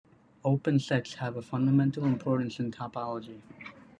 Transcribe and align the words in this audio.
Open 0.43 0.79
sets 0.79 1.13
have 1.13 1.37
a 1.37 1.43
fundamental 1.43 2.05
importance 2.05 2.59
in 2.59 2.71
topology. 2.71 3.43